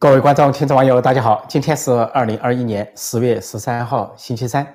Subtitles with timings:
[0.00, 1.44] 各位观众、听众、网友，大家好！
[1.46, 4.66] 今天是二零二一年十月十三号，星期三。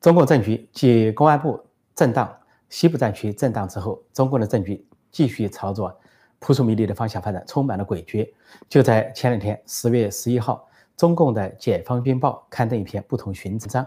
[0.00, 1.64] 中共政局继公安部
[1.94, 2.28] 震荡、
[2.68, 5.96] 西部战区震荡之后，中共的政局继续朝着
[6.40, 8.28] 扑朔迷离的方向发展，充满了诡谲。
[8.68, 13.86] 就在前两天，十月十一号，中共的《解放军报》刊登一篇不同寻常，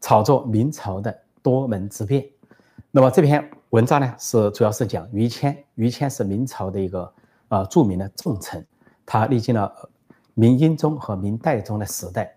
[0.00, 2.24] 炒作明朝的多门之变。
[2.90, 5.62] 那么这篇文章呢，是主要是讲于谦。
[5.74, 7.12] 于谦是明朝的一个
[7.48, 8.66] 呃著名的重臣，
[9.12, 9.70] 他历经了
[10.32, 12.34] 明英宗和明代宗的时代。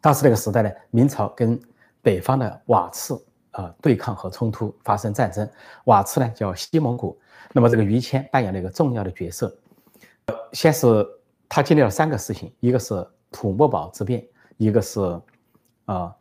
[0.00, 1.60] 当时那个时代呢，明朝跟
[2.00, 5.46] 北方的瓦剌啊对抗和冲突，发生战争。
[5.84, 7.20] 瓦剌呢叫西蒙古，
[7.52, 9.54] 那么这个于谦扮演了一个重要的角色。
[10.54, 11.06] 先是
[11.50, 14.26] 他经历了三个事情，一个是土木堡之变，
[14.56, 15.20] 一个是
[15.84, 16.16] 啊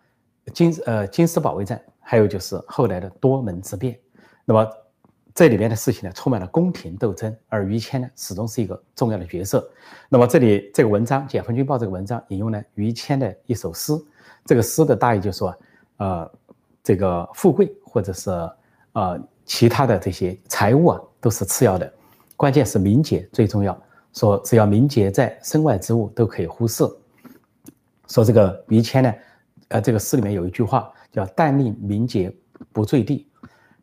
[0.54, 3.98] 金呃金丝保卫战，还有就是后来的多门之变。
[4.44, 4.70] 那么
[5.38, 9.70] 这里面的事情呢，充满了宫廷斗争，而于谦呢始终是一个重要的角色。
[10.10, 13.94] 那么这里这个文章《解放军报》这个文章引用了于谦的一首诗，
[14.46, 15.56] 这个诗的大意就是说。
[15.98, 16.32] 呃，
[16.84, 18.30] 这个富贵或者是
[18.94, 21.92] 呃其他的这些财物啊，都是次要的，
[22.36, 23.76] 关键是名节最重要。
[24.14, 26.84] 说只要名节在，身外之物都可以忽视。
[28.08, 29.14] 说这个于谦呢，
[29.70, 32.32] 呃，这个诗里面有一句话叫“但令名节
[32.72, 33.28] 不坠地”，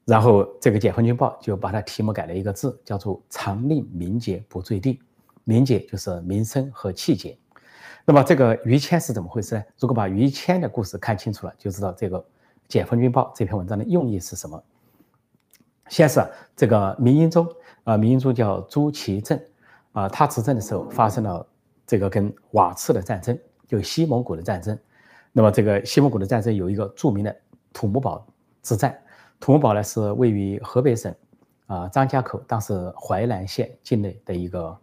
[0.05, 5.01] 然后这个《解放军报》就把它题目改了一个字，叫做“常令名节不坠地”。
[5.45, 7.37] 名节就是名声和气节。
[8.07, 9.65] 那么这个于谦是怎么回事呢？
[9.79, 12.21] 如果把于谦的故事看清楚了，就知道这个
[12.69, 14.63] 《解放军报》这篇文章的用意是什么。
[15.89, 17.47] 先是这个明英宗
[17.85, 19.43] 啊，明英宗叫朱祁镇
[19.93, 21.47] 啊，他执政的时候发生了
[21.87, 24.79] 这个跟瓦剌的战争，就西蒙古的战争。
[25.33, 27.37] 那么这个西蒙古的战争有一个著名的
[27.73, 28.27] 土木堡
[28.63, 28.99] 之战，
[29.45, 31.15] 土木堡呢是位于河北省
[31.67, 34.75] 啊张家口当时淮南县境内的一个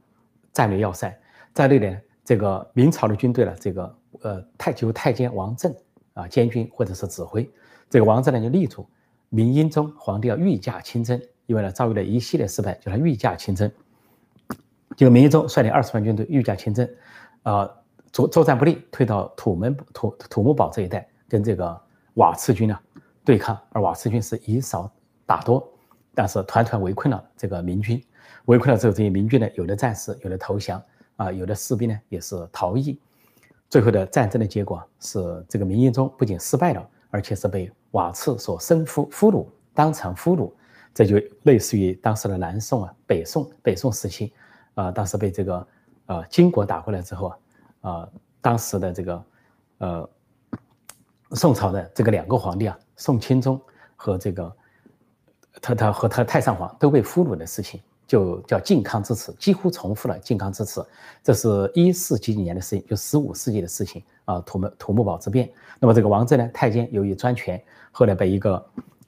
[0.53, 1.09] 战略要塞，
[1.51, 1.97] 在那里。
[2.23, 5.75] 这个明朝的军队呢，这个呃太就太监王振
[6.13, 7.49] 啊监军或者是指挥，
[7.89, 8.87] 这个王振呢就力主
[9.29, 13.69] 明英宗皇帝要御驾亲征，因为呢遭遇了一系列失败，叫他御驾亲征。
[14.95, 16.87] 这个明英宗率领二十万军队御驾亲征，
[17.41, 17.67] 啊
[18.13, 21.81] 作作战不利，退到土门土土木堡这一带，跟这个
[22.13, 22.77] 瓦剌军呢
[23.23, 24.91] 对抗，而瓦剌军是以少
[25.25, 25.67] 打多，
[26.13, 28.03] 但是团团围困了这个明军，
[28.45, 30.81] 围困了之后，这些明军呢有的战死，有的投降。
[31.17, 32.99] 啊，有的士兵呢也是逃逸，
[33.69, 40.51] 最后的战争的结果是这个明英宗不仅失败了，而且是被瓦剌所生俘俘虏，当场俘虏。
[40.95, 44.33] 这就类似于当时的南宋啊，北宋北宋时期，
[44.73, 45.67] 啊，当时被这个
[46.07, 47.37] 呃金国打过来之后啊，
[47.81, 48.09] 啊，
[48.41, 49.25] 当时的这个
[49.77, 50.09] 呃
[51.33, 53.59] 宋朝的这个两个皇帝啊，宋钦宗
[53.95, 54.55] 和这个
[55.59, 57.81] 他他和他太上皇都被俘虏的事情。
[58.07, 60.83] 就叫靖康之耻，几乎重复了靖康之耻。
[61.23, 64.37] 这是一四几几年的事情，就十五世纪的事情啊。
[64.41, 68.65] 土木土木堡之变，那么这个王振呢，太监由于专权，后来被一个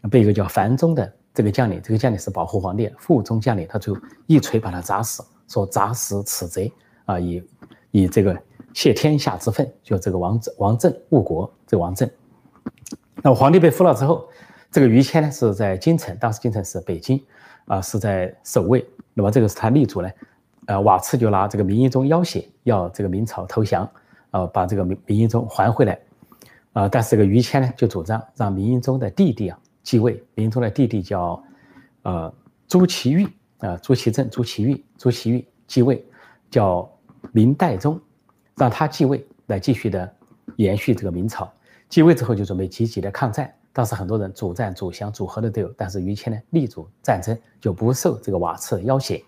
[0.09, 3.93] 被一个叫樊中的这个将领，这个将领是保护皇帝副中将领，他就
[4.25, 6.71] 一锤把他砸死，说砸死此贼
[7.03, 7.43] 啊，以
[7.91, 8.41] 以这个
[8.73, 12.09] 泄天下之愤，就这个王振王振误国，这王振。
[13.21, 14.27] 那皇帝被俘了之后，
[14.71, 17.21] 这个于谦呢是在京城，当时京城是北京。
[17.65, 18.85] 啊，是在守卫。
[19.13, 20.09] 那么这个是他立足呢，
[20.65, 23.89] 呃，瓦剌就拿这个明英宗要挟，要这个明朝投降，
[24.31, 25.97] 啊，把这个明明英宗还回来。
[26.73, 30.21] 啊，但是这个于谦呢，就主张让明英宗的弟弟啊继位。
[30.35, 31.41] 明英宗的弟弟叫，
[32.01, 32.33] 呃，
[32.67, 36.05] 朱祁钰啊，朱祁镇、朱祁钰、朱祁钰继位，
[36.51, 36.91] 叫
[37.31, 37.97] 明代宗，
[38.57, 40.13] 让他继位来继续的
[40.57, 41.49] 延续这个明朝。
[41.93, 43.53] 继位之后就准备积极的抗战。
[43.71, 49.23] 当时很多人主战、主降、主和的都有，但是于谦呢力主战争，就不受这个瓦剌的要挟。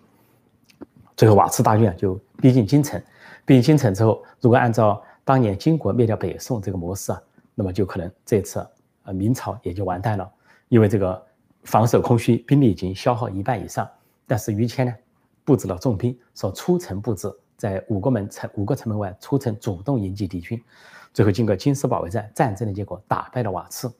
[1.16, 3.00] 最后瓦剌大军啊就逼近京城，
[3.44, 7.22] 逼近京城之后，如果按照当年金国灭掉北宋这个模式啊，
[7.54, 8.66] 那么就可能这次
[9.04, 10.28] 呃明朝也就完蛋了，
[10.68, 11.24] 因为这个
[11.62, 13.88] 防守空虚，兵力已经消耗一半以上。
[14.26, 14.92] 但是于谦呢
[15.44, 20.60] 布置了重兵，说出城布置，在五个门城五个城门外出城主动迎击敌军，
[21.16, 23.90] 最后经过金丝保卫战，战争的结果打败了瓦剌。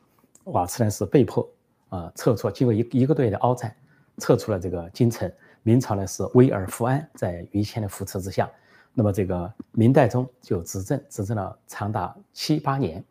[0.45, 1.49] 瓦剌呢是被迫
[1.89, 3.75] 啊撤出，经过一一个多月的鏖战，
[4.19, 5.33] 撤出了这个京城。
[5.63, 8.47] 明朝呢是危而复安，在于谦的扶持之下，
[8.93, 13.03] 那么这个明代宗就执政，执政了长达七八年。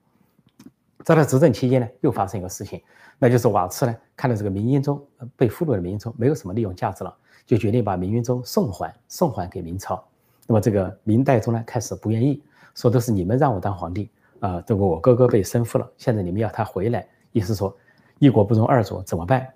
[1.03, 2.79] 在他执政期间呢，又发生一个事情，
[3.17, 5.03] 那就是瓦剌呢看到这个明英宗
[5.35, 7.11] 被俘虏的明英宗没有什么利用价值了，
[7.43, 10.07] 就决定把明英宗送还，送还给明朝。
[10.45, 12.43] 那么这个明代宗呢开始不愿意，
[12.75, 17.07] 说都是你们让我当皇帝啊，这个我哥哥被生父了，现在你们要他回来。
[17.31, 17.75] 意思说，
[18.19, 19.47] 一国不容二主，怎么办？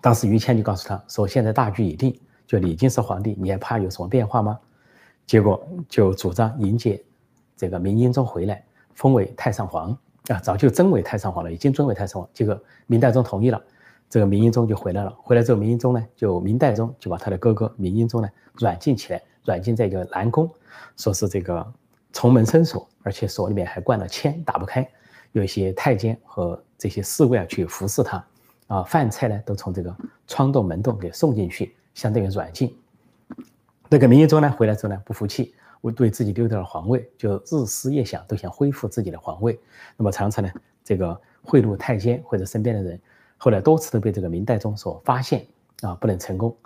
[0.00, 4.58] 当时于谦就告诉他说：“现在大局已定，就你已经是皇帝，你还怕有什么变化吗？”
[5.26, 7.02] 结果就主张迎接
[7.56, 8.64] 这个明英宗回来，
[8.94, 9.90] 封为太上皇
[10.28, 12.30] 啊，早就尊为太上皇了，已经尊为太上皇。
[12.32, 13.62] 结果明代宗同意了，
[14.08, 15.14] 这个明英宗就回来了。
[15.22, 20.48] 回来之后，明英宗呢，就明代宗就把他的哥哥明英宗呢软禁起来，软禁在一个南宫，
[20.96, 21.66] 说是这个
[22.12, 24.88] 重门深锁，而且锁里面还灌了铅，打不开。
[25.32, 28.24] 有一些太监和这些侍卫啊去服侍他，
[28.66, 29.94] 啊，饭菜呢都从这个
[30.26, 32.74] 窗洞门洞给送进去，相当于软禁。
[33.90, 39.58] 那个明英宗呢回来之后呢不服气，我对自己丢掉了皇位，就日思夜想，都想恢复自己的皇位。
[39.96, 40.50] 那么常常呢
[40.82, 42.98] 这个贿赂太监或者身边的人，
[43.36, 45.46] 后来多次都被这个明代宗所发现，
[45.82, 46.56] 啊，不能成功。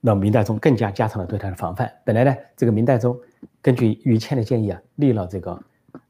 [0.00, 1.92] 那明代宗更加加强了对他的防范。
[2.04, 3.18] 本来呢这个明代宗
[3.62, 5.62] 根据于谦的建议啊立了这个，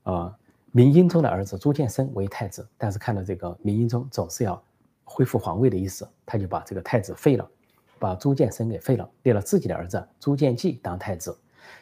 [0.04, 0.34] 呃。
[0.70, 4.62] 明英宗的儿子朱见深为太子，但是看到这个明英宗总是要
[5.02, 7.50] 恢复皇位的意思，他就把这个太子废了，
[7.98, 11.36] 把朱见深给废了，立了自己的儿子朱见济当太子。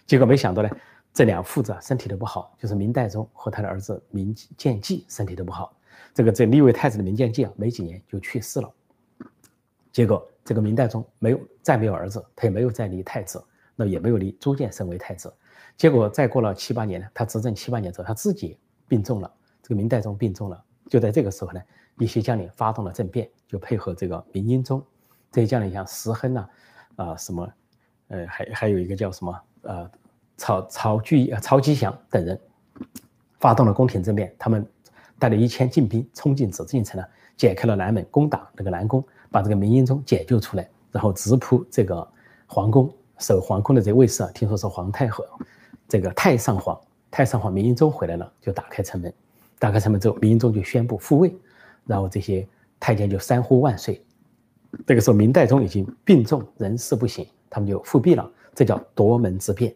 [0.07, 0.71] 结果没想到呢，
[1.13, 5.77] 这两父子身体都不好，就是明代宗和他的儿子明见济身体都不好。
[6.15, 8.73] 这个这立为太子的明见济啊，没几年就去世了。
[9.91, 15.31] 结果这个明代宗没有再没有儿子，他也没有再立太子，那也没有立朱见深为太子。
[15.77, 18.59] 结果再过了七八年呢，他执政七八年之后，他自己。
[18.89, 19.29] 病重了，
[19.65, 21.61] 这个明代宗病重了，就在这个时候呢，
[21.99, 24.81] 一些将领发动了政变，就配合这个明英宗。
[25.33, 26.49] 这些将领像石亨呐，
[26.95, 27.53] 啊什么，
[28.07, 29.91] 呃还还有一个叫什么呃
[30.37, 32.41] 曹曹巨曹吉祥等人，
[33.41, 34.33] 发动了宫廷政变。
[34.39, 34.65] 他们
[35.19, 42.09] 带了一千禁兵冲进紫禁城了，解开了南门，攻打那个南宫，把这个明英宗解救出来，然后直扑这个
[42.47, 42.89] 皇宫。
[43.19, 45.25] 守皇宫的这卫士啊，听说是皇太后，
[45.89, 46.79] 这个太上皇。
[47.11, 49.13] 太上皇明英宗回来了，就打开城门。
[49.59, 51.35] 打开城门之后，明英宗就宣布复位，
[51.87, 52.47] 然后这些
[52.79, 54.05] 太监就三呼万岁。
[54.87, 58.31] 这个时候，明代宗已经病重，人事不省，他们就复辟了。
[58.55, 59.75] 这叫夺门之变。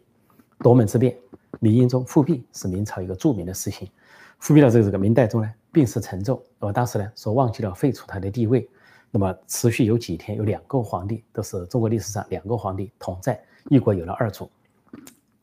[0.59, 1.17] 夺门之变，
[1.59, 3.89] 明英宗复辟是明朝一个著名的事情。
[4.37, 6.39] 复辟了这个这个明代宗呢，病势沉重。
[6.59, 8.69] 那么当时呢，说忘记了废除他的地位。
[9.09, 14.49] 那么持续有几天，有两个皇帝，都是中国历史上两个皇帝同在，一国有了二主。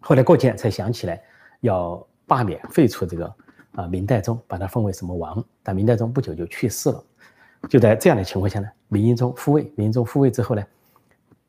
[0.01, 1.21] 后来过几天才想起来。
[1.63, 3.35] 要罢免废除这个
[3.73, 5.45] 啊明代宗，把他封为什么王？
[5.61, 7.05] 但明代宗不久就去世了。
[7.69, 9.65] 就在这样的情况下呢，明英宗复位。
[9.75, 10.65] 明英宗复位之后呢，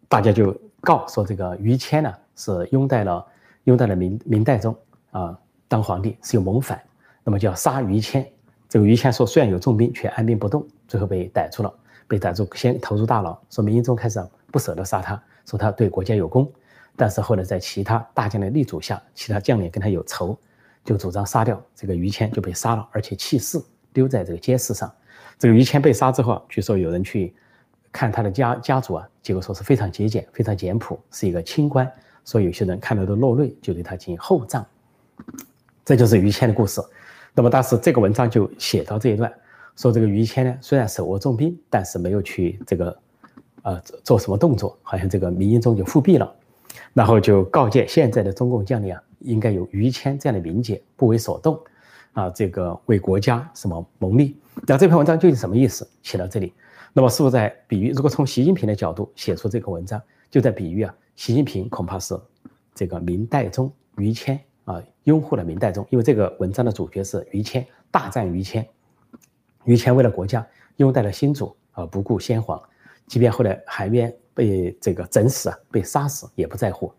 [0.07, 0.51] 大家就
[0.81, 3.23] 告说这个于谦呢是拥戴了
[3.65, 4.75] 拥戴了明明代宗
[5.11, 6.81] 啊当皇帝是有谋反，
[7.23, 8.27] 那么就要杀于谦。
[8.67, 11.71] 这个于谦说虽然有重兵却按兵不动，最后被逮住了，
[12.07, 13.39] 被逮住先投入大牢。
[13.51, 14.19] 说明英宗开始
[14.51, 16.51] 不舍得杀他，说他对国家有功。
[16.99, 20.37] 但是后来在其他大将的力主下，其他将领跟他有仇，
[20.83, 23.57] 就主张杀掉这个于谦，就被杀了，而且弃尸
[23.93, 24.93] 丢在这个街市上。
[25.37, 27.33] 这个于谦被杀之后，据说有人去
[27.89, 31.89] 看他的家家族啊，结果说是非常节俭、非常简朴，是一个清官，
[32.25, 34.65] 所以有些人看到都落泪，就对他进行厚葬。
[35.85, 36.81] 这就是于谦的故事。
[37.33, 39.33] 那么当时这个文章就写到这一段，
[39.77, 42.99] 说这个于谦呢，虽然手握重兵，但是没有去这个
[43.61, 46.35] 呃做什么动作，好像这个明英宗就复辟了。
[46.93, 51.59] 然后就告诫现在的中共将领啊，应该有于谦这样的名节，不为所动，
[52.13, 54.37] 啊，这个为国家什么谋利。
[54.67, 55.89] 那这篇文章究竟什么意思？
[56.03, 56.53] 写到这里，
[56.93, 57.91] 那么是不是在比喻？
[57.91, 62.19] 如果从习近平的角度写出这个文章，就在比喻啊，习近平恐怕是
[62.75, 68.67] 这个明代宗于谦啊，拥护了明代宗，因为这个文章的主角是于谦，大战于谦，
[69.65, 70.45] 于谦为了国家
[70.77, 72.61] 拥戴了新主啊，不顾先皇，
[73.07, 74.13] 即便后来海边。
[74.39, 76.89] 被这个整死啊，被杀死也不在乎。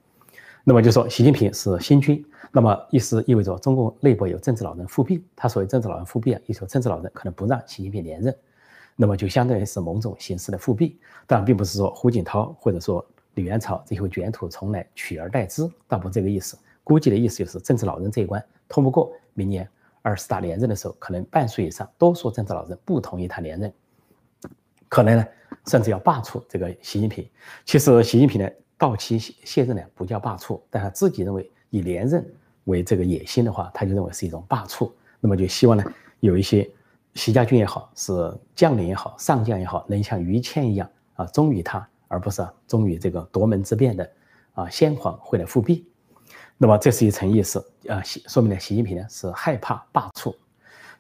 [0.63, 5.25] 那么就说习近平是新军，那么意思意味着中共内部有政治老人复辟。
[5.35, 8.37] 他所谓政治老人复辟啊，意思说政治老人可能不让习近平连任，
[8.95, 10.99] 那么就相当于是某种形式的复辟。
[11.27, 13.03] 当然，并不是说胡锦涛或者说
[13.37, 16.59] 李元朝这些卷土重来取而代之，倒不是这个意思。
[16.85, 19.67] 估计的意思就是政治老人这一关通不过，明年
[20.03, 23.73] 二十大连任的时候，可能半数以上多数政治老人不同意他连任，
[24.91, 25.27] 可能呢。
[25.67, 27.29] 甚至要罢黜这个习近平。
[27.65, 32.25] 其实习近平呢，到期卸任呢不叫罢黜，但他自己认为以连任
[32.65, 34.91] 为这个野心的话，他就认为是一种罢黜。
[35.21, 35.85] 那么就希望呢，
[36.21, 36.69] 有一些
[37.15, 38.13] 习家军也好，是
[38.55, 44.11] 将领也好，上将也好，能像于谦一样啊，忠于他，而不是忠于这个夺门之变的
[44.55, 45.87] 啊先皇会来复辟。
[46.57, 50.35] 那么这是一层意思啊，说明呢，习近平呢是害怕罢黜。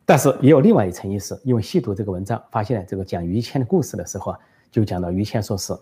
[0.06, 4.38] 但是也有另外一层意思，因为细读这个文章，发现这个讲于谦的故事的时候啊，
[4.70, 5.76] 就讲到于谦说是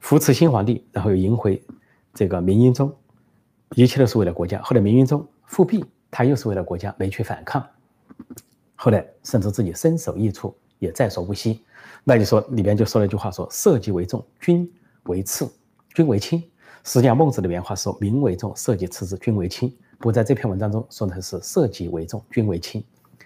[0.00, 1.62] 扶持新皇帝，然后又迎回
[2.12, 2.94] 这个明英宗，
[3.74, 4.60] 一切都是为了国家。
[4.62, 7.66] 后来明英宗复辟，他又是为了国家，没去反抗。
[8.74, 11.64] 后来甚至自己身首异处，也在所不惜。
[12.04, 14.70] 那就说里边就说了一句话，说社稷为重，君
[15.04, 15.50] 为次，
[15.94, 16.42] 君为轻。
[16.84, 19.68] 实际上，孟子的原话说：“民为重，社稷次之，君为轻。”
[19.98, 22.84] 不过在这篇文章中说的是“社稷为重，君为轻”。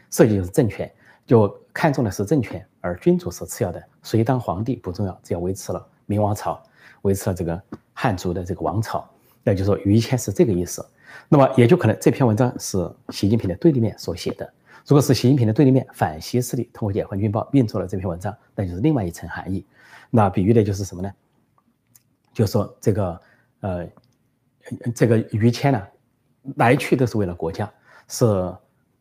[0.08, 0.90] 社稷就是政权，
[1.30, 3.80] 就看重的是政权，而君主是次要的。
[4.02, 6.60] 谁当皇帝不重要，只要维持了明王朝，
[7.02, 7.62] 维持了这个
[7.94, 9.08] 汉族的这个王朝，
[9.44, 10.84] 那就说于谦是这个意思。
[11.28, 12.78] 那么也就可能这篇文章是
[13.10, 14.52] 习近平的对立面所写的。
[14.84, 19.64] 如果是习近平的对立面反西势力通过解放军报运作了这篇文章，那就是另外一层含义。
[20.10, 21.12] 那比喻的就是什么呢？
[22.32, 23.20] 就说这个
[23.60, 23.88] 呃，
[24.96, 25.80] 这个于谦呢，
[26.56, 27.72] 来去都是为了国家，
[28.08, 28.26] 是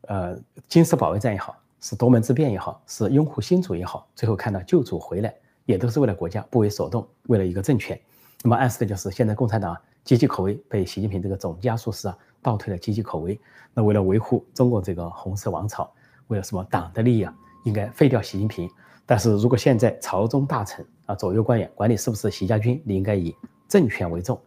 [0.01, 5.33] 呃金石保卫战也好，是夺门之变也好，是拥护新主也好，最后看到旧主回来，
[5.65, 7.99] 也都是为了国家，不为所动，为了一个政权。
[8.43, 13.39] 那么暗示的就是现在共产党岌岌可危被习近平这个总加速师啊倒退了岌岌可危。
[13.73, 15.91] 那为了维护中国这个红色王朝，
[16.27, 17.33] 为了什么党的利益啊，
[17.65, 18.69] 应该废掉习近平。
[19.05, 23.35] 但是如果现在朝中大臣啊、左右官员管你是不是习家军，你应该以
[23.67, 24.39] 政权为重，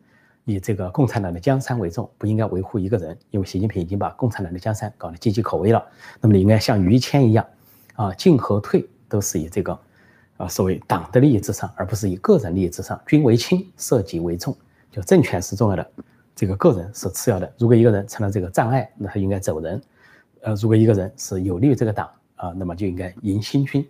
[0.45, 5.85] 以这个共产党的江山为重，不应该维护一个人，因为习近平已经把共产党的江山搞得岌岌可危了。
[6.21, 7.47] 那么你应该像于谦一样，
[7.95, 9.79] 啊，进和退都是以这个，
[10.37, 13.01] 啊，所谓党的利益至上，而不是以个人利益至上。
[13.07, 14.57] 君为轻，社稷为重，
[14.91, 15.91] 就政权是重要的，
[16.35, 17.53] 这个个人是次要的。
[17.57, 19.81] 如果一个人成了这个障碍，那他应该走人。
[20.41, 23.87] 呃，如果一个人是有利于这个党啊，那么就应该迎新军。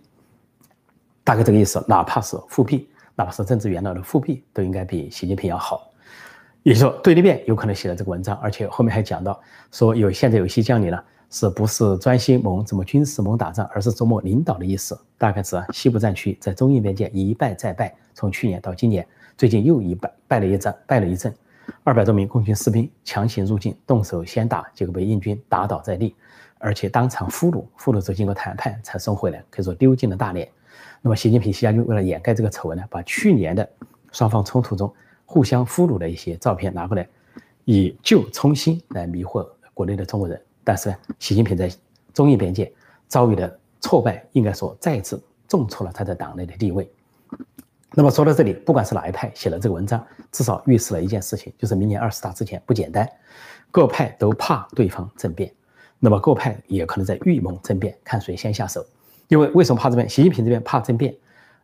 [1.23, 5.89] 大概这个意思，哪怕是复辟，哪怕是政治元老的复辟，都应该比习近平要好。
[6.63, 9.39] 也就是说，对立面有可能写了这个文章，而且后面还讲到
[9.71, 14.97] 说，有现在有些将领呢，是不是专心蒙怎么军事蒙打仗，而是琢磨领导的意思。
[15.17, 19.05] 大概是西部战区在中印边界一败再败，从去年到今年，
[19.37, 21.33] 最近又一败败了一仗，败了一阵，
[21.83, 26.15] 二百多名共军士兵强行入境，动手先打，结果被印军打倒在地，
[26.59, 30.47] 而且当场俘虏，俘虏之后经过谈判才送回来，可以说丢尽了大脸。
[31.01, 33.69] 那么，习近平、习家军为了掩盖这个丑闻呢，把去年的
[34.13, 34.93] 双方冲突中
[35.33, 37.09] 互相俘虏的一些照片拿过来，
[37.65, 40.39] 以旧充新来迷惑国内的中国人。
[40.63, 41.67] 但是呢，习近平在
[42.13, 42.71] 中印边界
[43.07, 46.87] 遭遇的挫败，应该说再次重挫了他在党内的地位。
[47.95, 53.09] 那么说到这里，不管是哪一派写了这个文章，至少预示了一件事情，就是明年二十大之前不简单，
[53.71, 55.51] 各派都怕对方政变，
[55.97, 58.85] 那么各派也可能在预谋政变，看谁先下手。
[59.29, 60.07] 因为为什么怕政变？
[60.07, 61.15] 习近平这边怕政变，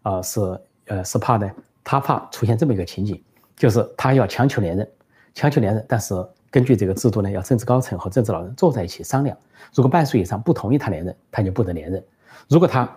[0.01, 0.39] 啊，是
[0.87, 1.47] 呃是怕呢？
[1.83, 3.19] 他怕出现这么一个情景，
[3.59, 4.89] 就是他要强求连任，
[5.35, 6.15] 强求连任，但是
[6.49, 9.37] 根据这个制度呢，要政治高层和政治老人坐在一起商量。
[9.75, 12.03] 如果半数以上不同意他连任，他就不得连任。
[12.47, 12.89] 如果他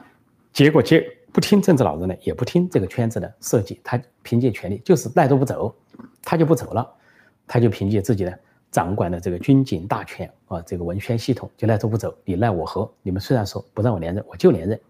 [0.55, 5.75] 结果接不听政治老人的，也不听这个圈子的设计，他凭借权力就是赖都不走，
[6.23, 6.89] 他就不走了，
[7.47, 8.39] 他就凭借自己的。
[8.71, 12.91] 掌管的这个军警大权啊，这个文宣系统就赖着不走，你奈我何？
[13.03, 14.81] 你们虽然说不让我连任，我就连任，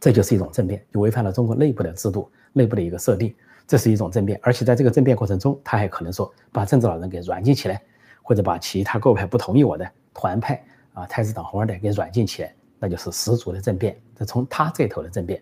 [0.00, 3.34] 这就是一种政变，就违反了中国内部的制度、内部的一个设定，
[3.70, 4.36] 这是一种政变。
[4.42, 7.80] 而且在这个政变过程中，他还可能说把政治老人给软禁起来，
[8.20, 10.60] 或者把其他各派不同意我的团派
[10.92, 13.96] 啊、太子党、红二代给软禁起来，那就是十足的政变。
[14.16, 15.40] 这从他这头的政变，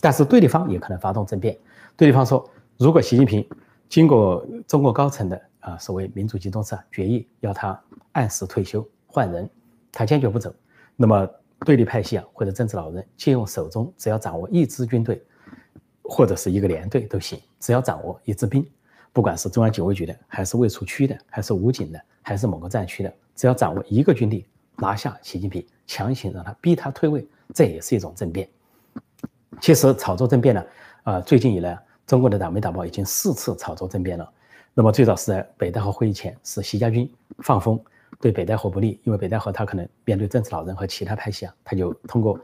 [0.00, 1.56] 但是对立方也可能发动政变。
[1.96, 2.46] 对立方说，
[2.76, 3.48] 如果习近平
[3.88, 5.40] 经过中国高层的。
[5.60, 7.78] 啊，所谓民主集中制决议要他
[8.12, 9.46] 按时退休换人，
[9.92, 10.50] 他坚决不走。
[10.96, 11.28] 那么
[11.66, 15.22] 对立派系啊，或者政治老人借用手中只要掌握一支军队，
[16.00, 18.66] 或者是一个连队都行，只要掌握一支兵，
[19.12, 27.24] 不管是中央警卫局的，还是卫戍区的，还是武警的，还是某个战区的，只要掌握一个军力，拿下习近平，强行让他逼他退位，
[27.54, 28.48] 这也是一种政变。
[29.60, 30.64] 其实炒作政变呢，
[31.02, 34.32] 啊，最近以来，中国的党媒党报已经四次炒作政变了。
[34.72, 37.78] 那么最早是在北戴河会议前，是习家军放风，
[38.20, 42.40] 对北戴河不利，因为北戴河他可能面对政治老人和其他派系啊，他就通过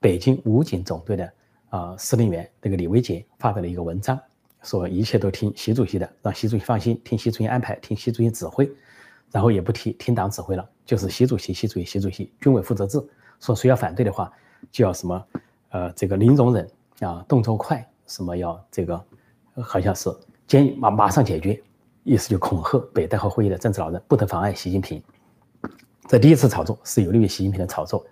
[0.00, 1.32] 北京武警总队的
[1.68, 4.18] 啊司令员那个李维杰发表了一个文章，
[4.66, 8.68] 说一切都听习主席的，让习主席放心，听习主席安排，听习主席指挥，
[9.30, 13.00] 然后也不听听党指挥了，就是习主席、习主席、习主席，军委负责制，
[13.38, 14.30] 说谁要反对的话，
[14.72, 15.24] 就要什么
[15.70, 16.68] 呃这个零容忍
[17.00, 19.02] 啊，动作快，什么要这个
[19.54, 20.10] 好像是。
[20.48, 21.60] 坚马马上解决，
[22.04, 25.02] 意思就恐吓北戴河会议的政治老人，不得妨碍习近平。
[26.06, 28.06] 这第一次炒作是有利于习近平的炒作。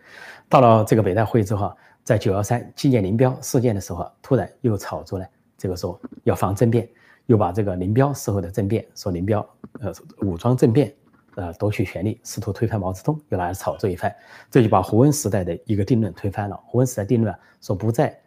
[0.48, 5.24] 到了这个北戴会议之后，在九幺三纪念林彪事件的时候，突然又炒作了
[5.56, 6.88] 这个说要防政变，
[7.26, 9.46] 又把这个林彪时候的政变，说林彪
[9.80, 10.94] 呃武装政变，
[11.36, 14.14] 呃夺取权力，试图推翻毛泽东，又拿来炒作一番。
[14.50, 16.56] 这就把胡温时代的一个定论推翻了。
[16.66, 18.18] 胡温时代定论说不再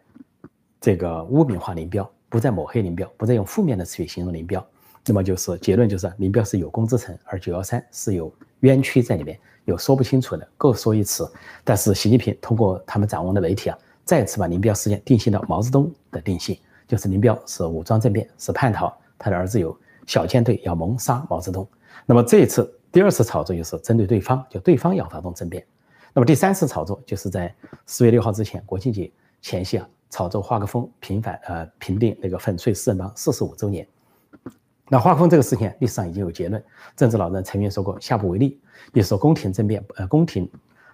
[0.80, 2.08] 这个污名化林彪。
[2.30, 4.62] 不再抹黑林彪，不再用负面的词语形容林彪，
[5.06, 8.30] 那么就是结论就是林彪是有功之臣，而九幺三是有
[8.60, 11.26] 冤屈在里面，有说不清楚的，各说一词。
[11.64, 16.54] 但是习近平通过他们掌握的媒体啊，再次把林彪事件定性到毛泽东的定性，
[16.88, 21.68] 就是林彪是武装政变，是叛逃，他的儿子有小舰队要谋杀毛泽东。
[22.06, 25.64] 那么这一次第二次炒作就是针对对方，就对方要发动政变。
[26.14, 27.54] 那么第三次炒作就是在
[27.84, 33.86] 四月六号之前，国庆节前夕啊，炒作华国锋平反呃平定那个粉碎四人帮四十五周年。
[34.88, 36.64] 那华国锋这个事情历史上已经有结论，
[36.96, 38.58] 政治老人曾经说过下不为例，
[38.94, 40.50] 也说宫廷政变呃宫廷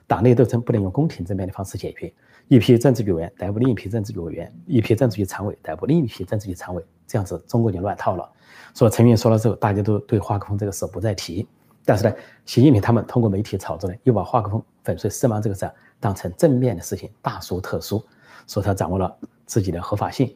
[0.06, 2.12] 党内斗争不能用宫廷政变的方式解决，
[2.48, 8.30] 一批政治局委员逮捕另一批政治局委员，一批政治局常委逮捕另一批政治局常委，这样子中国就乱套了。
[8.74, 11.46] 所以陈云说了之后，大家都对华国锋这个事不再提。
[11.86, 12.14] 但是呢，
[12.46, 15.70] 习近平他们通过媒体炒作呢，又把华国锋粉碎四人帮这个事
[16.00, 18.02] 当成正面的事情，大书特书，
[18.46, 20.34] 说他掌握了自己的合法性。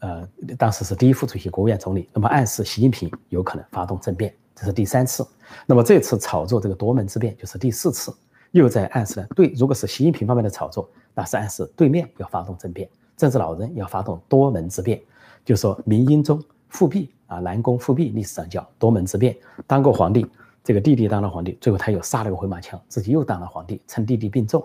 [0.00, 0.28] 呃，
[0.58, 5.26] 当时是第一副主席、国务院总理，那么暗示习近平有可能发动政变，这是第三次。
[5.64, 8.12] 那么这次炒作这个夺门之变就是第四次，
[8.52, 15.00] 又在暗示呢，对，如果是习近平方面的炒作，那是暗示对面要发动政变，政治老人要发动多门之变，
[15.44, 20.26] 就说明英宗复辟啊，南宫复辟，历史上叫多门之变，当过皇帝。
[20.64, 24.64] 这个弟弟当了皇帝，最后他又杀了个回马枪，自己又当了皇帝，趁弟弟病重。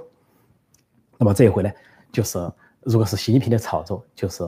[1.17, 1.71] 那么这一回呢，
[2.11, 2.37] 就是
[2.81, 4.47] 如果是习近平的炒作，就是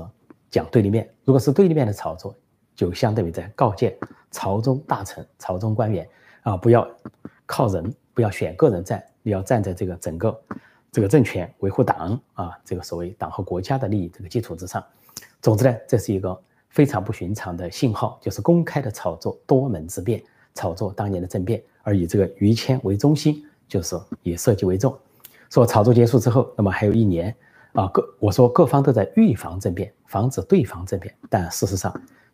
[0.51, 2.35] 讲对立面；如果是对立面的炒作，
[2.75, 3.97] 就相当于在告诫
[4.29, 6.07] 朝中大臣、朝中官员
[6.43, 6.87] 啊，不要
[7.47, 10.41] 靠人，不要选个人在，你要站在这个整个
[10.91, 14.83] 这个政权维护党啊，这个所谓党和国家的利益这个基础之上。
[15.41, 20.21] 总之呢，这是一个非常不寻常的信号，就是公开的炒作多门之变。
[20.55, 24.97] 炒作当年的政变，而以这个于谦为中心，就是以设计为重。
[25.49, 27.33] 说炒作结束之后，那么还有一年
[27.71, 31.15] 啊，各我说各方都在预防政变，防止对方政变。
[31.29, 31.93] 但事实上，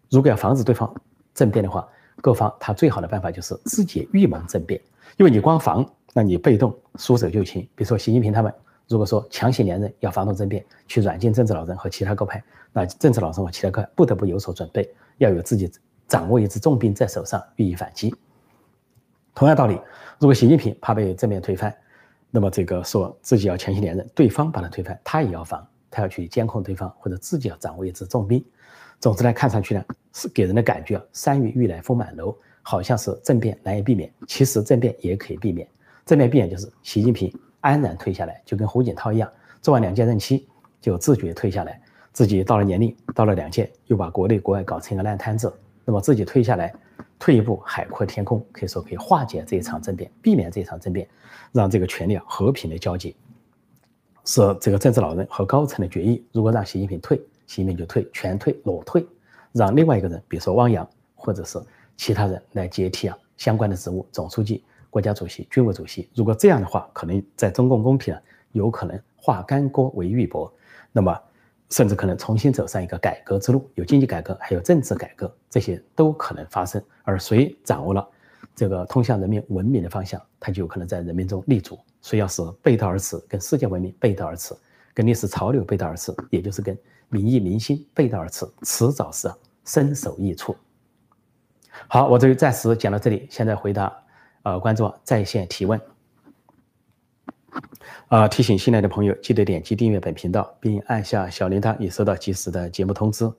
[0.09, 0.91] 如果要防止对方
[1.35, 1.87] 政变的话，
[2.21, 4.81] 各方他最好的办法就是自己预谋政变。
[5.17, 5.87] 因为你光防，
[6.17, 7.61] 那你被动束手就擒。
[7.75, 8.53] 比如说习近平他们，
[8.87, 12.41] 如果说强行连任要发动政变，去软禁政治老人和其他各派，
[12.71, 15.69] 那政治老人和其他各派不得不有所准备，要有自己。
[16.07, 18.13] 掌握一支重兵在手上，予以反击。
[19.33, 19.73] 同样道理，
[20.19, 21.75] 如果习近平怕被正面推翻，
[22.29, 28.45] 那么这个说自己要强行连任，对方把他推翻，他也要防，他要去监控对方，或者自己要掌握一支重兵。
[28.99, 34.13] 总之呢，看上去呢是给人的感觉啊，山雨欲来风满楼，好像是政变难以避免。
[34.27, 35.67] 其实政变也可以避免，
[36.05, 39.29] 政变避免就是习近平安然退下来，就跟胡锦涛一样，
[39.61, 40.47] 做完两届任期
[40.79, 41.81] 就自觉退下来，
[42.13, 45.51] 自己到了年龄，到了两届，又把国内国外搞成一个烂摊子。
[45.83, 46.71] 那么自己退下来，
[47.17, 51.07] 退一步海阔天空，可以说可以化解这一场政变，避免这一场政变，
[51.51, 53.15] 让这个权力啊和平的交接，
[54.25, 56.23] 是这个政治老人和高层的决议。
[56.31, 59.03] 如果让习近平退，习近平就退，全退裸退，
[59.51, 61.59] 让另外一个人，比如说汪洋或者是
[61.97, 64.63] 其他人来接替啊相关的职务，总书记、
[64.95, 66.09] 国家主席、军委主席。
[66.15, 68.21] 如果这样的话，可能在中共宫廷啊，
[68.53, 70.49] 有可能化干戈为玉帛。
[70.93, 71.13] 那么。
[71.71, 76.81] 甚至可能重新走上一个改革之路，有经济改革，还有政治改革，这些都可能发生。
[77.01, 78.07] 而谁掌握了
[78.55, 81.77] 这个通向人民文明的方向，他就有可能在人民中立足。
[82.03, 84.53] 谁要是背道而驰，跟世界文明背道而驰，
[84.93, 86.77] 跟历史潮流背道而驰，也就是跟
[87.09, 89.27] 民意民心背道而驰，迟早是
[89.65, 90.55] 身首异处。
[91.87, 93.91] 好，我这里暂时讲到这里，现在回答
[94.45, 95.81] 呃观众在线提问。
[98.09, 98.27] 啊！
[98.27, 103.31] 提醒新来的朋友，记得点击订阅本频道，并按下小铃铛，以收到及时的节目通知。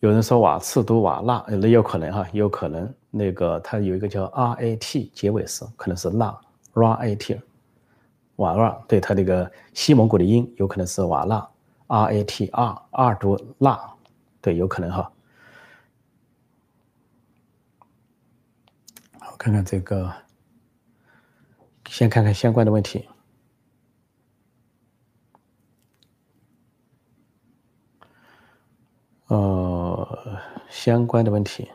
[0.00, 6.34] 有人说瓦次读瓦纳，那有可能哈，有可能那个它有一个叫 R A T 结尾时，可能是纳
[6.72, 7.38] R A T，
[8.36, 11.46] 瓦纳对它那个西蒙古的音有可能是瓦纳
[11.86, 13.78] R A T R R 读纳，
[14.40, 15.12] 对，有可能哈。
[19.20, 20.12] 我看看这个。
[21.88, 23.08] 先看看相关的问题。
[29.28, 31.70] 呃，相关的问题，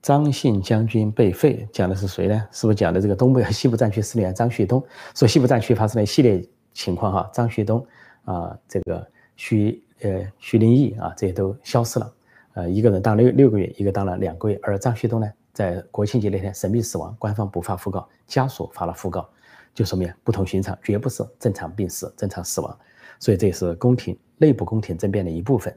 [0.00, 2.48] 张信将军被废，讲的是谁呢？
[2.50, 4.82] 是不是讲的这个东北 西部战区司令员张旭东？
[5.14, 7.86] 说西部战区发生了一系列情况哈，张旭东
[8.24, 9.06] 啊，这个
[9.36, 12.14] 徐呃徐林义啊，这些都消失了。
[12.54, 15.30] 呃，一个人当了六六个月，一个当了两个月，而张旭东呢？
[15.58, 19.28] 在国庆节那天神秘死亡，官方不发讣告，家属发了讣告，
[19.74, 22.78] 就说明不同寻常，绝不是正常病死、正常死亡，
[23.18, 25.76] 所以这也是宫廷内部宫廷政变的一部分。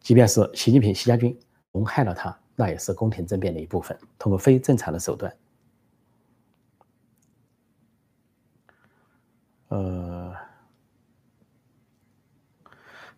[0.00, 1.34] 即便是习近平、习家军
[1.70, 5.34] 谋害了他，那也是宫廷政变的一部分，通过非正常的手段。
[9.68, 10.11] 呃。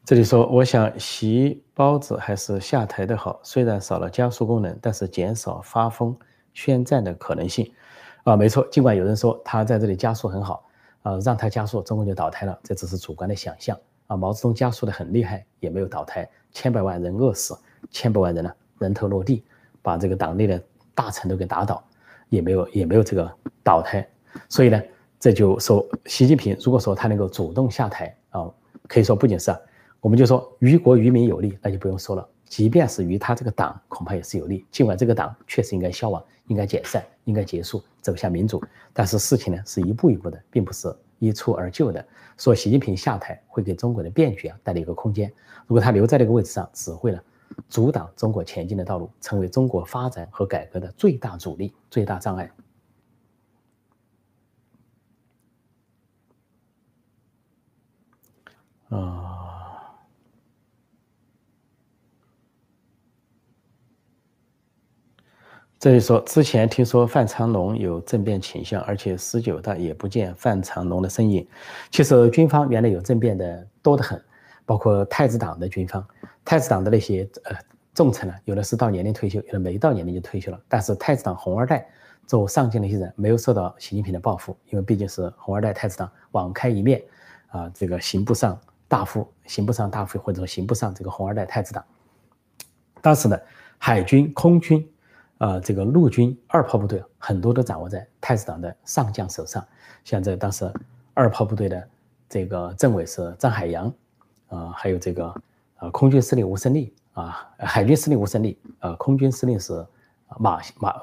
[0.07, 6.14] 这里说，我想习包子还是下台的好，虽然少了加速功能，但是减少发疯
[6.53, 7.73] 宣战的可能性。
[8.23, 10.62] 啊，没错，尽管有人说他在这里加速很好，
[11.01, 13.75] 啊，让他加速，中共就倒台了，这只是主观的想象。
[14.07, 17.57] 啊，毛泽东加速的很厉害，也没有倒台，千百万人饿死，
[17.90, 19.43] 千百万人呢人头落地，
[19.81, 20.62] 把这个党内的
[20.95, 21.83] 大臣都给打倒，
[22.29, 24.07] 也没有也没有这个倒台。
[24.51, 24.83] 所以呢，
[25.19, 28.51] 这就说习近平如果说他能够主动下台啊，
[28.87, 29.59] 可以说不仅是啊，
[30.05, 32.29] 我们就说于国于民有利，那就不用说了。
[32.45, 34.67] 即便是于他这个党，恐怕也是有利。
[34.71, 38.62] 尽管这个党确实应该消亡、应该解散、应该结束，走向民主，
[38.93, 42.07] 但是事情呢是一步一步的，并不是一蹴而就的。
[42.37, 45.33] 说习近平下台会给中国的变局啊带来一个空间，
[45.67, 47.19] 如果他留在这个位置上，只会呢
[47.71, 52.51] 阻挡中国前进的道路，成为中国发展和改革的最大阻力、最大障碍。
[58.90, 59.34] 啊，
[65.85, 71.47] 这里说之前听说范长龙有政变倾向，而且十九大也不见范长龙的身影。
[71.90, 74.18] 其实军方原来有政变的多得很，
[74.64, 76.03] 包括太子党的军方，
[76.42, 77.55] 太子党的那些呃
[77.92, 80.59] 重臣呢，有的是到年龄退休，有的没到年龄就退休了。
[80.70, 81.87] 但是太子党红二代
[82.27, 87.03] 做上将那些人，没有受到习近平的报复，因为毕竟是红二代太子党网开一面
[87.49, 88.59] 啊，这个刑不上。
[88.88, 91.85] 大夫刑不上大夫，或者说刑不上这个红二代太子党。
[93.03, 93.38] 当时呢，
[93.77, 94.87] 海军、空军，
[95.38, 99.66] 呃，这个陆军二炮部队很多都掌握在太子党的上将手上。
[100.05, 100.70] 像这当时
[101.12, 101.88] 二炮部队的
[102.29, 103.92] 这个政委是张海洋，
[104.49, 105.35] 啊，还有这个
[105.79, 109.85] 呃空军司令吴胜利啊，海军司令吴胜利，呃，空军司令是
[110.38, 111.03] 马马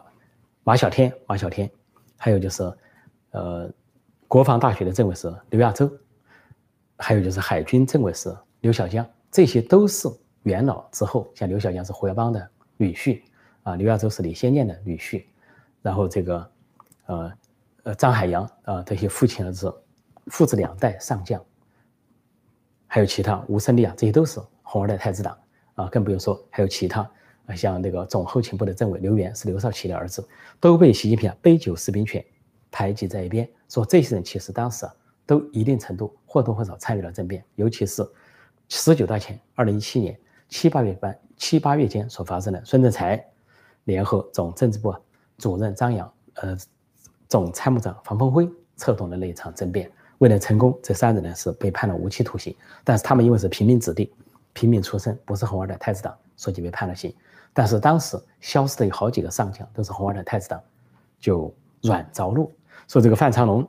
[0.63, 1.70] 马小天，马小天，
[2.17, 2.74] 还有就是
[3.32, 3.72] 呃
[4.28, 5.91] 国防大学的政委是刘亚洲。
[7.04, 10.08] 还有就是海军政委是刘小江，这些都是
[10.44, 13.24] 元老之后，像刘小江是胡耀邦的女婿
[13.63, 15.24] 啊，刘亚洲是李先念的女婿，
[15.82, 16.52] 然后这个，
[17.06, 17.32] 呃，
[17.84, 19.74] 呃张海洋啊，这些父亲儿子，
[20.28, 21.43] 父子两代上将，
[22.88, 25.38] 还有其他吴胜利啊，这些都是红二代太子党
[25.76, 27.02] 啊，更不用说还有其他
[27.45, 30.28] 啊，像那个总后勤部的政委刘源是刘少奇的儿子，
[30.60, 32.24] 都被习近平啊杯酒释兵权
[32.69, 34.93] 排挤在一边，说这些人其实当时啊。
[35.24, 38.06] 都一定程度或多或少参与了政变，尤其是
[38.67, 40.19] 十九大前，二零一七年
[40.50, 43.24] 七八月班七八月间所发生的孙政才
[43.91, 44.95] 联合总政治部
[45.38, 46.58] 主任张扬，呃，
[47.27, 54.13] 总参谋长房峰辉策动的那一场政变，为了成功，这三人呢是被判了无期徒刑，但是他们因为是平民子弟，
[54.54, 57.13] 平民出身，不是红二代太子党，所以被判了刑。
[57.54, 60.62] 但是当时消失的有好几个上将都是红二代太子党，
[61.19, 62.51] 就软着陆，
[62.88, 63.67] 说这个范长龙。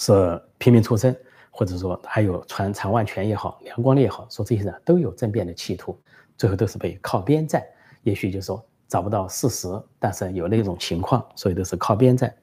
[0.00, 1.12] 是平民出身，
[1.50, 5.98] 或者说还有传常万全也好，梁光烈也好，说这些人都有政变的企图，
[6.36, 7.60] 最后都是被靠边站。
[8.04, 12.34] 也许就说找不到事实，但是有那种情况，所以都是靠边站。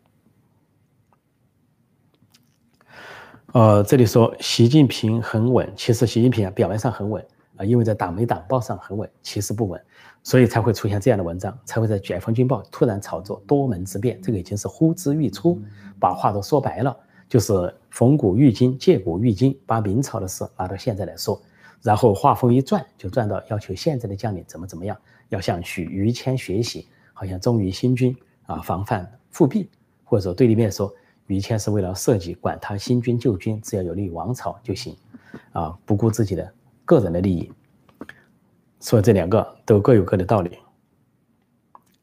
[3.53, 9.81] 呃，这里说习近平很稳，其实习近平啊表面上很稳啊，因为在党媒党报上很稳，其实不稳，
[10.23, 15.59] 所以才会出现这样的文章，才会在解放军报突然炒作多门之变，这个已经是呼之欲出，
[15.99, 16.95] 把话都说白了。
[17.27, 21.41] 就是逢古喻今，借古喻今，把明朝的事拿到现在来说，
[21.81, 24.95] 然后话锋一转，就转到要求现在的将领怎么怎么样，
[25.29, 29.69] 要向许于谦学习，好像忠于新军啊，防范复辟，
[30.03, 30.93] 或者说对立面说
[31.27, 34.95] 于谦是为了设计，管他新军旧军，只要有利于王朝就行，
[35.51, 36.53] 啊，不顾自己的
[36.85, 37.51] 个人的利益，
[38.81, 40.57] 说这两个都各有各的道理。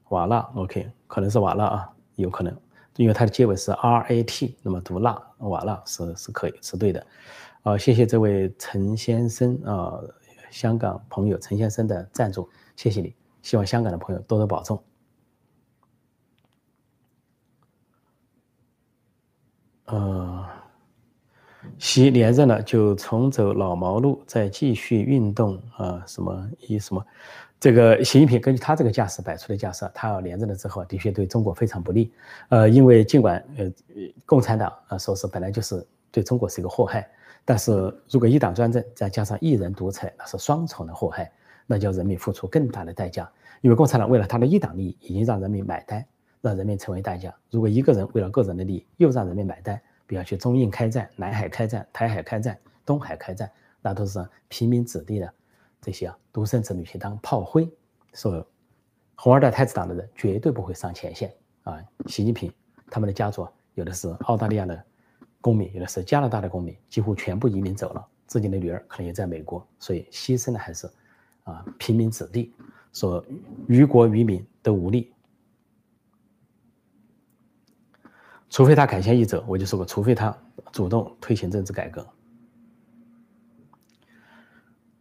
[0.09, 2.55] 瓦剌，OK，可能是瓦剌啊，有可能。
[2.97, 7.07] 因为它的结尾是 R A T，那么读蜡瓦剌是是可以是对的，
[7.63, 9.99] 啊，谢谢这位陈先生啊，
[10.51, 12.47] 香港朋友陈先生的赞助，
[12.83, 14.83] 谢谢你，希望香港的朋友多多保重。
[19.85, 20.45] 呃，
[21.79, 27.07] 习连任了就重走老毛路，再继续运动啊，什么一什么。
[27.61, 32.13] 这个习近平根据他这个架势摆出的架势，他要连任了之后，的确对中国非常不利。
[32.49, 33.71] 呃，因为尽管呃
[34.27, 37.09] 共产党啊说是本来就是对中国是一个祸害，
[37.45, 37.73] 但是
[38.11, 41.31] 如果一党专政再加上一人独裁，那是双重的祸害，
[41.67, 43.31] 那叫人民付出更大的代价。
[43.61, 46.05] 因为共产党为了他的一党利益，已经让人民买单，
[46.41, 47.35] 让人民成为代价。
[47.51, 55.33] 如果一个人为了个人的利益，又让人民买单，比如去中印开战、南海开战、台海开战、东海开战，那都是平民子弟的。
[55.81, 57.69] 这些啊，独生子女去当炮灰，
[58.15, 58.47] 说
[59.17, 61.33] 红二代太子党的人绝对不会上前线
[61.65, 61.81] 啊。
[62.07, 62.53] 习近平
[62.89, 64.85] 他们的家族有的是澳大利亚的
[65.41, 70.89] 公民，有的是加拿大的公民，几乎全部移民走了，自己的女儿可能也在美国，所以牺牲的还是
[71.45, 72.53] 啊平民子弟，
[72.93, 73.25] 说
[73.69, 75.13] 于国于民都无力。
[78.49, 80.37] 除非他改弦易辙，我就说过，除非他
[80.73, 82.07] 主动推行政治改革。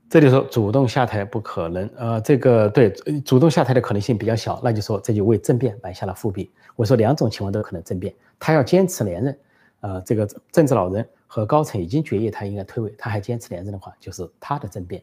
[0.09, 2.89] 这里说主动下台不可能，呃，这个对
[3.21, 6.51] 主动下台的可能性比较小，那就说这就为政变埋下了伏笔。
[6.75, 9.39] 我说两种情况都可能政变，他要坚持连任，
[9.81, 15.01] 呃，这个政治老人和高层已经决议他应该退位，他还坚持连任的话，就是他的政变。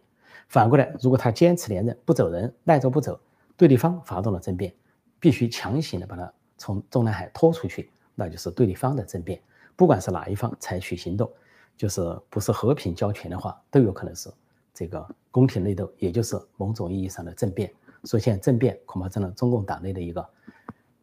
[0.48, 3.18] 反过来，如果他坚持连任不走人，赖着不走，
[3.56, 4.74] 对立方发动了政变，
[5.20, 9.40] 必须强行的把他从中南海拖出去，那就是对立方的政变。
[9.76, 11.30] 不管是哪一方采取行动，
[11.76, 14.30] 就是不是和平交权的话，都有可能是。
[14.74, 17.72] 这个宫廷内斗，也就是某种意义上的政变。
[18.04, 20.28] 所以现在政变恐怕成了中共党内的一个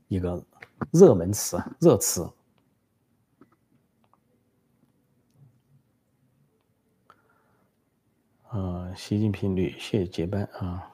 [0.08, 0.42] 一个
[0.92, 2.26] 热门词、热词。
[8.56, 10.90] 啊，习近平屡谢接班啊。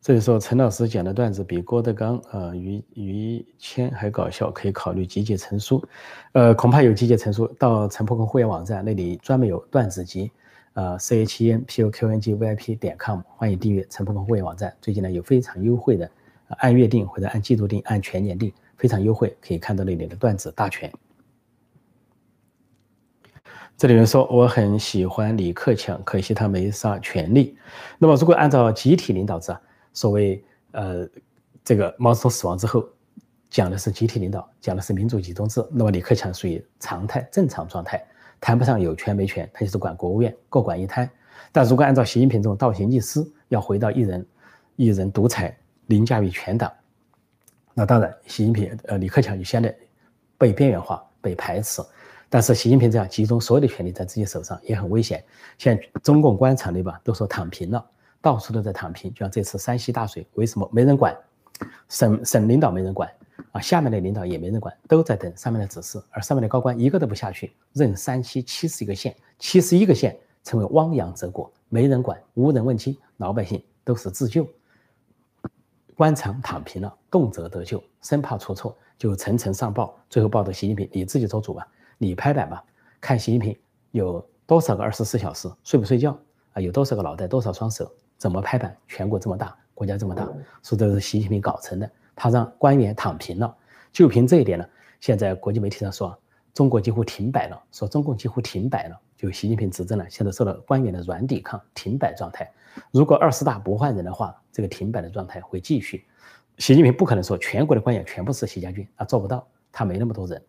[0.00, 5.80] 这里说陈老师讲的段子比郭德纲、呃于于谦还搞笑，可以考虑集结成书。
[6.32, 10.32] 呃，恐怕有集结成书，到陈破空会员网站那里专门有段子集，
[10.72, 14.76] 呃，c h e n p o q n g v i p 点 com，欢迎订阅陈破空会员网站。
[14.80, 16.10] 最近呢有非常优惠的，
[16.58, 20.92] 按月订或者按季度订、按全年订，非常优惠，可以看到那里的段子大全。
[23.78, 27.58] 这里面说我很喜欢李克强，可惜他没啥权利。
[27.98, 29.60] 那么如果按照集体领导制啊？
[29.92, 31.06] 所谓呃，
[31.62, 32.82] 这个毛泽东死亡之后，
[33.50, 35.62] 讲的是集体领导，讲的是民主集中制。
[35.70, 38.02] 那么李克强属于常态正常状态，
[38.40, 41.08] 谈不上有权没权，他就是管国务院，各管一摊。
[41.52, 44.26] 但如果按照习近平这种倒行逆施，要回到一人
[44.76, 45.54] 一人独裁，
[45.88, 46.72] 凌驾于全党，
[47.74, 49.74] 那当然习近平呃李克强就现在
[50.38, 51.82] 被边缘化、被排斥。
[52.28, 55.24] 但是习近平这样集中所有的权力在自己手上也很危险。
[55.58, 57.84] 现在中共官场里吧，都说躺平了。
[58.20, 61.16] 到处都在躺平，就像这次山西大水，为什么没人管？
[61.88, 63.10] 省省领导没人管
[63.52, 74.46] 啊，下面的领导也没人管，都在等上面的指示，而上面的高官一个都不下去，任山西七十一个县，七十一个县成为汪洋泽国，没人管，无人问津，老百姓都是自救，
[75.94, 81.66] 官场躺平了，动辄得救，生怕出错就层层上报，最后报到习近平，你自己做主吧，
[81.98, 82.62] 你拍板吧，
[83.00, 83.58] 看习近平
[83.90, 86.18] 有多少个二十四小时睡不睡觉
[86.52, 86.60] 啊？
[86.60, 87.90] 有多少个脑袋，多少双手？
[88.18, 88.76] 怎么拍板？
[88.86, 90.28] 全国这么大，国家这么大，
[90.62, 91.90] 说这是习近平搞成的。
[92.14, 93.56] 他让官员躺平了，
[93.92, 94.66] 就凭这一点呢，
[95.00, 96.18] 现在国际媒体上说
[96.54, 102.50] 中国几乎停摆了，说中共几乎停摆了，就习近平执政了，现在受到官员的软抵抗，停摆状态。
[102.90, 106.06] 如果二十大不换人的话，这个停摆的状态会继续。
[106.58, 110.42] 习近平不可能说全国的官员全部是习家军，他做不到，他没那么多人。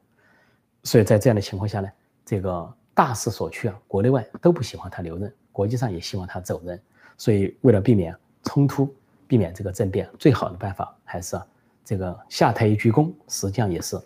[0.88, 1.90] 所以在这样的情况下呢，
[2.26, 6.82] 这个大势所趋啊，国内外都不喜欢他留任，国际上也希望他走人。
[7.18, 8.96] 所以，为了避免冲突，
[9.28, 11.38] 避免这个政变，最好的办法还是
[11.84, 14.00] 这个下台一鞠躬，实际上也是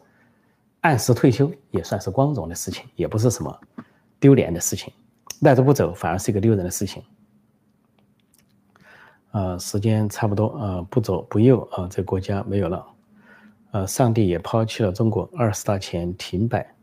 [0.80, 3.62] 按时退休，也算是光荣的事情，也不是什么
[4.20, 4.92] 丢脸的事情。
[5.42, 7.04] 赖着不走，反而是一个丢人的事情。
[9.34, 12.84] 呃，时间差不多，呃，不左不右，啊，这国家没有了。
[13.72, 16.76] 呃，上帝也抛弃了中国，二十大前停摆。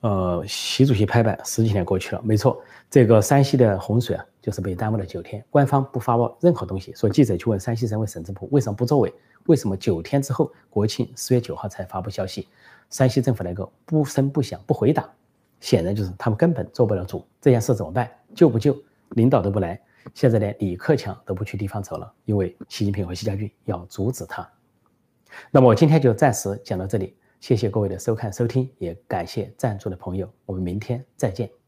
[0.00, 4.24] 呃，习主席拍板，十几天过去了，没错，这个山西的洪水啊。
[4.42, 6.92] 就是被耽误了九天，官方不发布任何东西。
[6.96, 9.14] 说记者去问山西省委省政府为什么不作为？
[9.46, 12.48] 为什么九天之后国庆十月九号才发布消息？
[12.90, 15.08] 山西政府那个不声不响不回答，
[15.60, 17.24] 显然就是他们根本做不了主。
[17.40, 18.10] 这件事怎么办？
[18.34, 18.76] 救不救？
[19.10, 19.80] 领导都不来，
[20.12, 24.50] 现在连李克强都不去地方走了，因为习近平和习家军要阻止他。
[25.50, 31.61] 那么我今天就暂时讲到这里，谢谢各位的收看收听，也感谢赞助的朋友，我们明天再见。